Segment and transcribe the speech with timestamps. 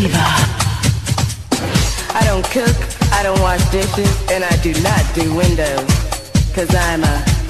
[0.00, 0.16] diva.
[2.14, 2.76] I don't cook,
[3.12, 5.84] I don't wash dishes, and I do not do windows.
[6.54, 7.40] Cause I'm a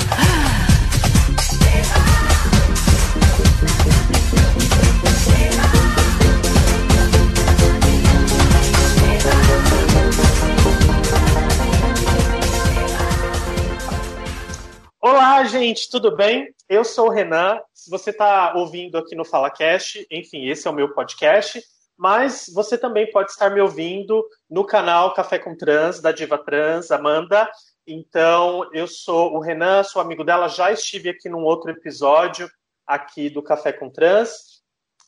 [15.03, 16.53] Olá, gente, tudo bem?
[16.69, 17.61] Eu sou o Renan.
[17.73, 21.63] Se você está ouvindo aqui no FalaCast, enfim, esse é o meu podcast,
[22.01, 26.91] mas você também pode estar me ouvindo no canal Café com Trans, da Diva Trans,
[26.91, 27.47] Amanda.
[27.87, 32.51] Então, eu sou o Renan, sou amigo dela, já estive aqui num outro episódio
[32.87, 34.63] aqui do Café com Trans.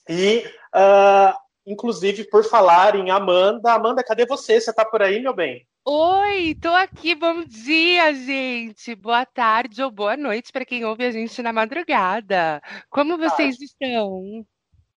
[0.07, 0.45] E,
[0.75, 4.61] uh, inclusive, por falar em Amanda, Amanda, cadê você?
[4.61, 5.67] Você está por aí, meu bem?
[5.87, 7.15] Oi, tô aqui.
[7.15, 8.95] Bom dia, gente.
[8.95, 12.61] Boa tarde ou boa noite para quem ouve a gente na madrugada.
[12.91, 14.45] Como vocês estão?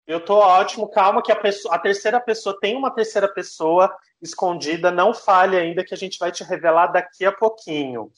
[0.05, 0.89] Eu tô ótimo.
[0.89, 4.91] Calma que a, pessoa, a terceira pessoa tem uma terceira pessoa escondida.
[4.91, 8.11] Não fale ainda que a gente vai te revelar daqui a pouquinho.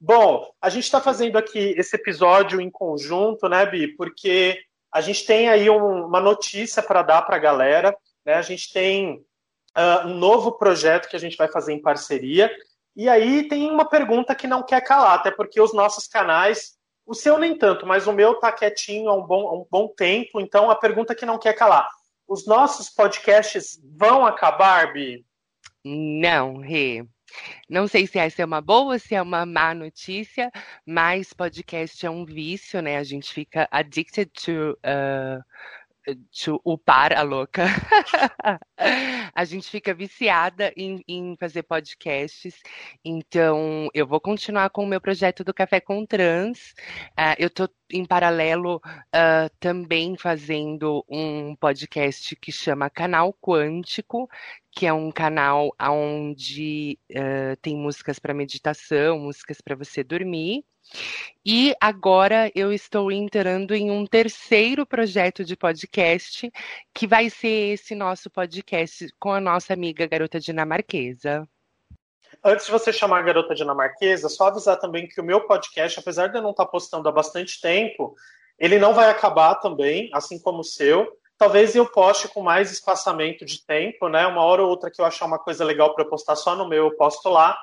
[0.00, 3.88] Bom, a gente está fazendo aqui esse episódio em conjunto, né, Bi?
[3.96, 4.58] Porque
[4.92, 7.96] a gente tem aí um- uma notícia para dar para a galera.
[8.24, 8.34] Né?
[8.34, 9.24] A gente tem
[9.74, 12.50] ah, um novo projeto que a gente vai fazer em parceria.
[12.96, 16.76] E aí tem uma pergunta que não quer calar, até porque os nossos canais,
[17.10, 20.40] o seu nem tanto, mas o meu tá quietinho há um bom, um bom tempo,
[20.40, 21.90] então a pergunta que não quer calar.
[22.28, 25.26] Os nossos podcasts vão acabar, Bi?
[25.84, 27.04] Não, Rê.
[27.68, 30.52] Não sei se essa é uma boa ou se é uma má notícia,
[30.86, 32.96] mas podcast é um vício, né?
[32.96, 35.42] A gente fica addicted to, uh,
[36.44, 37.64] to upar a louca.
[39.34, 42.56] a gente fica viciada em, em fazer podcasts.
[43.04, 46.74] Então, eu vou continuar com o meu projeto do Café com Trans.
[47.16, 48.80] Ah, eu tô em paralelo
[49.12, 54.28] ah, também fazendo um podcast que chama Canal Quântico,
[54.72, 60.64] que é um canal onde eh, tem músicas para meditação, músicas para você dormir.
[61.44, 66.52] E agora eu estou entrando em um terceiro projeto de podcast,
[66.94, 71.48] que vai ser esse nosso podcast com a nossa amiga garota dinamarquesa.
[72.44, 76.28] Antes de você chamar a garota dinamarquesa, só avisar também que o meu podcast, apesar
[76.28, 78.14] de eu não estar postando há bastante tempo,
[78.58, 81.10] ele não vai acabar também, assim como o seu.
[81.38, 84.26] Talvez eu poste com mais espaçamento de tempo, né?
[84.26, 86.84] Uma hora ou outra que eu achar uma coisa legal para postar só no meu,
[86.84, 87.58] eu posto lá.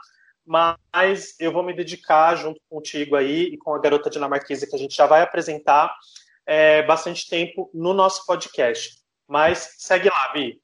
[0.47, 4.79] Mas eu vou me dedicar junto contigo aí e com a garota dinamarquesa que a
[4.79, 5.93] gente já vai apresentar
[6.45, 8.97] é, bastante tempo no nosso podcast.
[9.27, 10.61] Mas segue lá, Bi.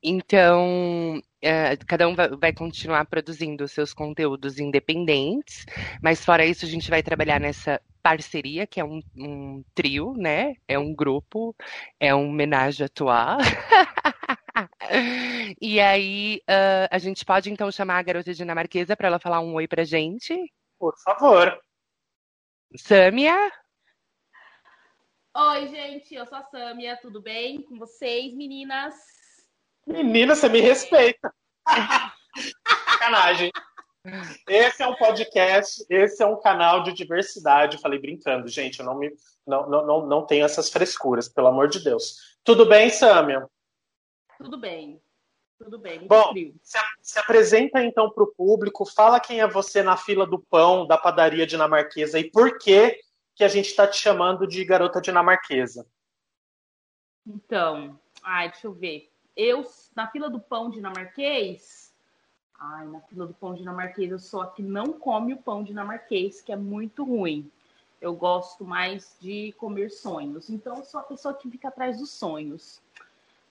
[0.00, 5.66] Então, eh, cada um vai, continuar produzindo seus conteúdos independentes,
[6.00, 10.54] mas fora isso, a gente vai trabalhar nessa parceria, que é um, um trio, né?
[10.68, 11.54] É um grupo,
[11.98, 13.38] é um homenagem à trois.
[15.60, 19.54] E aí, ah, a gente pode então chamar a garota dinamarquesa para ela falar um
[19.54, 20.34] oi pra gente?
[20.78, 21.58] Por favor.
[22.76, 23.34] Sâmia?
[25.34, 28.94] Oi, gente, eu sou a Sâmia, tudo bem com vocês, meninas?
[29.86, 31.32] Menina, você me respeita.
[32.88, 33.50] Sacanagem.
[34.46, 37.76] Esse é um podcast, esse é um canal de diversidade.
[37.76, 39.10] Eu falei brincando, gente, eu não, me,
[39.46, 42.36] não, não, não, não tenho essas frescuras, pelo amor de Deus.
[42.44, 43.46] Tudo bem, Sâmia?
[44.38, 45.02] Tudo bem,
[45.58, 46.54] tudo bem, Bom, frio.
[46.62, 50.86] se, se apresenta então para o público, fala quem é você na fila do pão
[50.86, 53.00] da padaria dinamarquesa e por que,
[53.34, 55.86] que a gente está te chamando de garota dinamarquesa.
[57.26, 59.12] Então, ai, deixa eu ver.
[59.36, 61.92] Eu, na fila do pão dinamarquês,
[62.58, 66.40] ai, na fila do pão dinamarquês, eu sou a que não come o pão dinamarquês,
[66.40, 67.50] que é muito ruim.
[68.00, 70.48] Eu gosto mais de comer sonhos.
[70.50, 72.80] Então, eu sou a pessoa que fica atrás dos sonhos.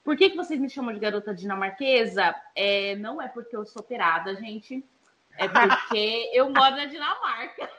[0.08, 2.34] Por que, que vocês me chamam de garota dinamarquesa?
[2.56, 4.82] É, não é porque eu sou operada, gente.
[5.38, 7.70] É porque eu moro na Dinamarca.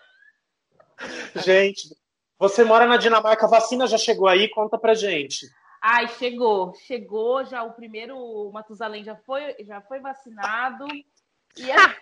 [1.43, 1.97] Gente,
[2.39, 4.47] você mora na Dinamarca, a vacina já chegou aí?
[4.51, 5.51] Conta pra gente.
[5.81, 10.87] Ai, chegou, chegou já o primeiro, o Matusalém já foi, já foi vacinado.
[11.57, 11.97] E a,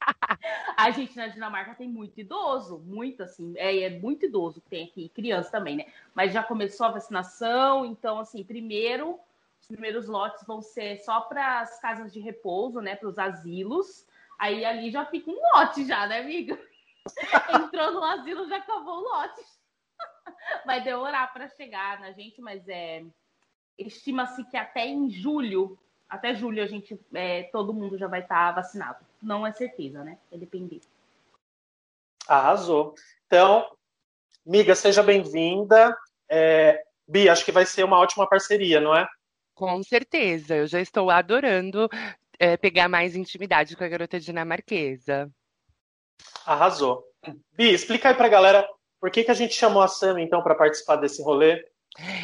[0.76, 4.86] a gente na Dinamarca tem muito idoso, muito assim, é, é muito idoso que tem
[4.86, 5.86] aqui, criança também, né?
[6.12, 9.20] Mas já começou a vacinação, então assim, primeiro,
[9.60, 14.06] os primeiros lotes vão ser só para as casas de repouso, né, para os asilos.
[14.38, 16.58] Aí ali já fica um lote já, né, amiga?
[17.54, 19.42] Entrou no asilo, já acabou o lote.
[20.66, 23.04] Vai demorar para chegar na gente, mas é
[23.78, 25.78] estima-se que até em julho,
[26.08, 29.04] até julho a gente, é, todo mundo já vai estar vacinado.
[29.22, 30.18] Não é certeza, né?
[30.30, 30.80] Vai depender.
[32.26, 32.94] Arrasou.
[33.26, 33.70] Então,
[34.44, 35.96] miga, seja bem-vinda.
[36.28, 39.08] É, Bi, acho que vai ser uma ótima parceria, não é?
[39.58, 41.88] Com certeza, eu já estou adorando
[42.38, 45.28] é, pegar mais intimidade com a garota dinamarquesa.
[46.46, 47.02] Arrasou.
[47.56, 48.64] Bi, explica aí pra galera
[49.00, 51.60] por que, que a gente chamou a Sam, então, para participar desse rolê.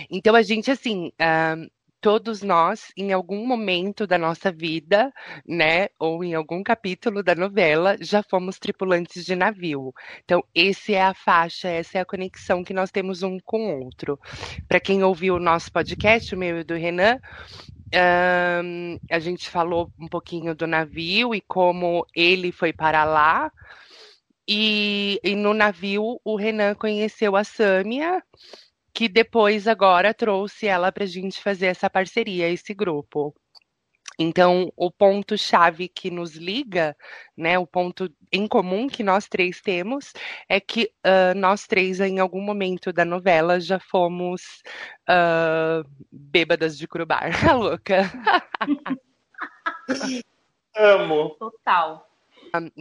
[0.09, 1.69] Então, a gente, assim, uh,
[2.05, 5.11] todos nós, em algum momento da nossa vida,
[5.49, 9.91] né, ou em algum capítulo da novela, já fomos tripulantes de navio.
[10.23, 13.85] Então, esse é a faixa, essa é a conexão que nós temos um com o
[13.87, 14.21] outro.
[14.69, 17.19] Para quem ouviu o nosso podcast, o meu e do Renan,
[18.63, 23.51] um, a gente falou um pouquinho do navio e como ele foi para lá.
[24.47, 28.23] E, e no navio, o Renan conheceu a Sâmia,
[28.95, 33.35] que depois agora trouxe ela para a gente fazer essa parceria, esse grupo.
[34.17, 36.97] Então, o ponto chave que nos liga,
[37.37, 40.13] né, o ponto em comum que nós três temos,
[40.49, 44.63] é que uh, nós três, em algum momento da novela, já fomos
[45.11, 47.33] uh, bêbadas de curubar.
[47.45, 48.13] A louca.
[50.77, 51.31] Amo.
[51.41, 52.14] Total.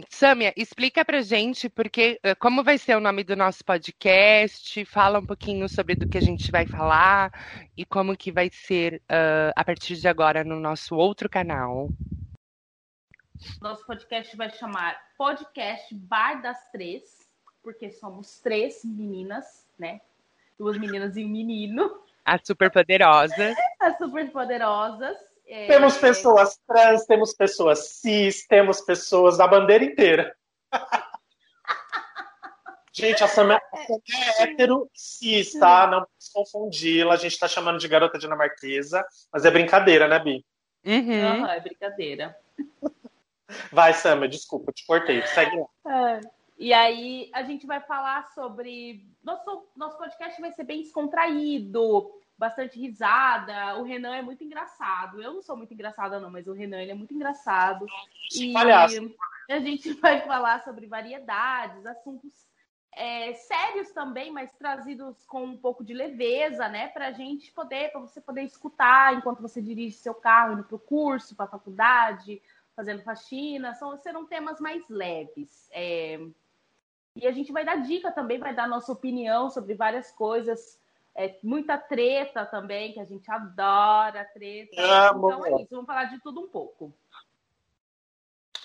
[0.08, 5.26] Sâmia, explica pra gente porque como vai ser o nome do nosso podcast, fala um
[5.26, 7.32] pouquinho sobre do que a gente vai falar
[7.76, 11.88] e como que vai ser uh, a partir de agora no nosso outro canal.
[13.60, 17.28] Nosso podcast vai chamar Podcast Bar das Três,
[17.62, 20.00] porque somos três meninas, né?
[20.58, 22.00] Duas meninas e um menino.
[22.24, 23.54] As superpoderosas.
[23.80, 25.16] As superpoderosas.
[25.54, 25.68] É...
[25.68, 30.34] Temos pessoas trans, temos pessoas cis, temos pessoas da bandeira inteira.
[32.92, 35.86] gente, a Sam é, é hétero cis, tá?
[35.86, 37.14] Não se confundi-la.
[37.14, 40.44] A gente tá chamando de garota dinamarquesa, mas é brincadeira, né, Bi?
[40.84, 41.38] Uhum.
[41.38, 42.36] uhum é brincadeira.
[43.70, 45.24] Vai, Sam, desculpa, te cortei.
[45.28, 45.66] Segue lá.
[46.16, 46.20] É.
[46.58, 49.06] E aí a gente vai falar sobre.
[49.22, 53.76] Nosso, nosso podcast vai ser bem descontraído bastante risada.
[53.78, 55.22] O Renan é muito engraçado.
[55.22, 57.86] Eu não sou muito engraçada, não, mas o Renan ele é muito engraçado.
[58.34, 59.14] E Palhaço.
[59.48, 62.32] a gente vai falar sobre variedades, assuntos
[62.96, 66.88] é, sérios também, mas trazidos com um pouco de leveza, né?
[66.88, 70.76] Para a gente poder, para você poder escutar enquanto você dirige seu carro, indo para
[70.76, 72.40] o curso, para a faculdade,
[72.74, 73.74] fazendo faxina.
[73.74, 75.68] São, serão temas mais leves.
[75.72, 76.20] É...
[77.16, 80.80] E a gente vai dar dica também, vai dar nossa opinião sobre várias coisas
[81.16, 84.70] é, muita treta também, que a gente adora treta.
[84.72, 86.92] Então é isso, vamos falar de tudo um pouco.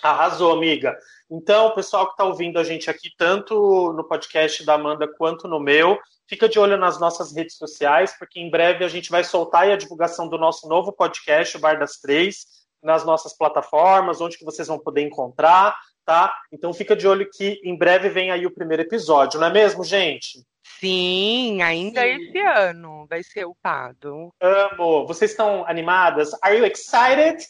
[0.01, 0.97] Arrasou, amiga.
[1.29, 5.47] Então, o pessoal que está ouvindo a gente aqui, tanto no podcast da Amanda quanto
[5.47, 9.23] no meu, fica de olho nas nossas redes sociais, porque em breve a gente vai
[9.23, 12.45] soltar a divulgação do nosso novo podcast, o Bar das Três,
[12.81, 15.77] nas nossas plataformas, onde que vocês vão poder encontrar,
[16.09, 16.35] tá?
[16.51, 19.83] Então fica de olho que em breve vem aí o primeiro episódio, não é mesmo,
[19.83, 20.43] gente?
[20.79, 22.07] Sim, ainda Sim.
[22.07, 24.33] esse ano vai ser upado.
[24.41, 25.05] Amo.
[25.05, 26.31] Vocês estão animadas?
[26.41, 27.45] Are you excited?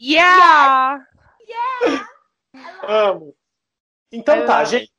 [0.00, 1.06] Yeah!
[1.48, 2.08] Yeah!
[2.82, 3.32] Amo.
[4.10, 4.90] Então tá, gente.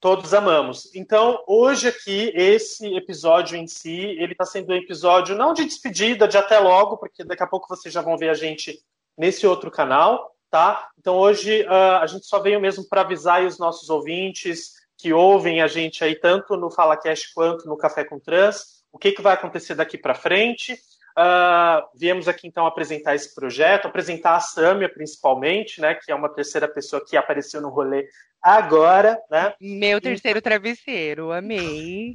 [0.00, 0.90] Todos amamos.
[0.94, 6.26] Então, hoje aqui, esse episódio em si, ele tá sendo um episódio não de despedida,
[6.26, 8.82] de até logo, porque daqui a pouco vocês já vão ver a gente
[9.18, 10.88] nesse outro canal, tá?
[10.98, 15.62] Então, hoje uh, a gente só veio mesmo para avisar os nossos ouvintes, que ouvem
[15.62, 19.34] a gente aí tanto no FalaCast quanto no Café com Trans, o que, que vai
[19.34, 20.74] acontecer daqui para frente.
[21.12, 26.28] Uh, viemos aqui então apresentar esse projeto, apresentar a Sâmia principalmente, né, que é uma
[26.28, 28.08] terceira pessoa que apareceu no rolê
[28.42, 29.54] agora, né?
[29.60, 32.14] Meu terceiro travesseiro, amei.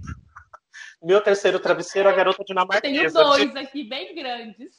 [1.02, 2.82] Meu terceiro travesseiro, a garota dinamarquesa.
[2.82, 4.76] Tenho dois aqui bem grandes.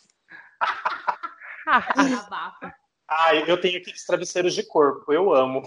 [3.08, 5.62] ah, eu tenho aqueles travesseiros de corpo, eu amo.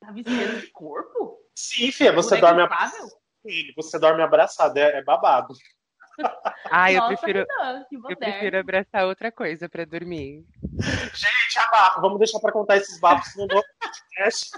[0.00, 1.38] Travesseiro de corpo?
[1.54, 3.12] Sim, filha, você dorme abraçado.
[3.76, 5.54] Você dorme abraçado, é, é babado.
[6.70, 7.46] Ah, eu Nossa, prefiro,
[8.10, 10.44] eu prefiro abraçar outra coisa para dormir.
[11.14, 14.50] Gente, abafo, vamos deixar para contar esses bafos no novo podcast.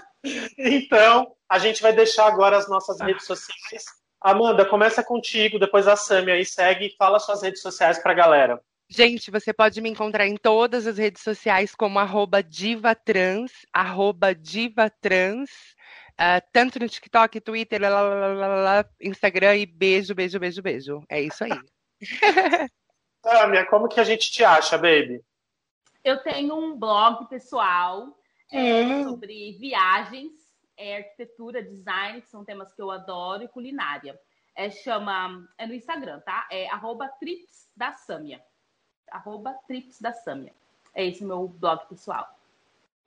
[0.57, 3.85] Então, a gente vai deixar agora as nossas redes sociais.
[4.21, 8.15] Amanda, começa contigo, depois a Sami aí segue e fala suas redes sociais para a
[8.15, 8.61] galera.
[8.87, 15.49] Gente, você pode me encontrar em todas as redes sociais como arroba divatrans, arroba divatrans,
[16.13, 21.03] uh, tanto no TikTok, Twitter, lá, lá, lá, Instagram e beijo, beijo, beijo, beijo.
[21.09, 21.59] É isso aí.
[23.23, 25.19] Tâmia, como que a gente te acha, baby?
[26.03, 28.15] Eu tenho um blog pessoal
[28.51, 29.03] é, hum.
[29.05, 30.31] sobre viagens,
[30.77, 34.15] é, arquitetura, design, que são temas que eu adoro, e culinária.
[34.55, 36.47] É, chama, é no Instagram, tá?
[36.51, 38.39] É arroba trips da Sâmia
[39.15, 40.53] arroba Trips da Samia.
[40.93, 42.27] É esse meu blog pessoal.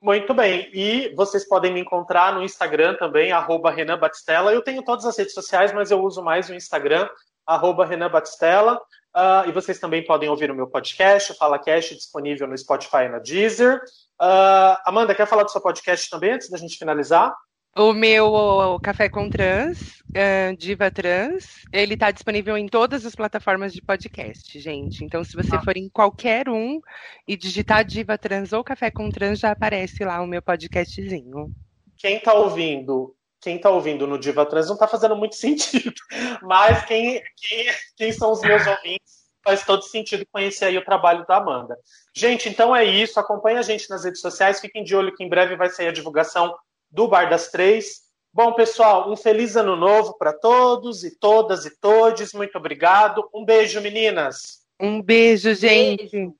[0.00, 0.70] Muito bem.
[0.72, 4.52] E vocês podem me encontrar no Instagram também, arroba Renan Batistella.
[4.52, 7.08] Eu tenho todas as redes sociais, mas eu uso mais o Instagram,
[7.46, 8.80] arroba Renan Batistella.
[9.14, 13.04] Uh, e vocês também podem ouvir o meu podcast, o Fala Cast, disponível no Spotify
[13.04, 13.82] e na Deezer.
[14.20, 17.34] Uh, Amanda, quer falar do seu podcast também, antes da gente finalizar?
[17.78, 23.14] O meu o Café com Trans, uh, Diva Trans, ele está disponível em todas as
[23.14, 25.04] plataformas de podcast, gente.
[25.04, 25.62] Então, se você ah.
[25.62, 26.80] for em qualquer um
[27.24, 31.52] e digitar Diva Trans ou Café com Trans, já aparece lá o meu podcastzinho.
[31.96, 35.94] Quem está ouvindo quem está ouvindo no Diva Trans não está fazendo muito sentido.
[36.42, 37.66] Mas quem, quem,
[37.96, 41.78] quem, são os meus ouvintes faz todo sentido conhecer aí o trabalho da Amanda.
[42.12, 43.20] Gente, então é isso.
[43.20, 44.58] Acompanhe a gente nas redes sociais.
[44.58, 46.52] Fiquem de olho que em breve vai sair a divulgação
[46.90, 48.08] do Bar das Três.
[48.32, 52.32] Bom, pessoal, um feliz ano novo para todos e todas e todes.
[52.32, 53.28] Muito obrigado.
[53.34, 54.60] Um beijo, meninas.
[54.78, 56.10] Um beijo, gente.
[56.10, 56.34] Beijo.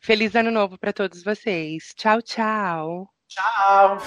[0.00, 1.92] Feliz ano novo para todos vocês.
[1.96, 3.08] Tchau, tchau.
[3.28, 3.98] Tchau.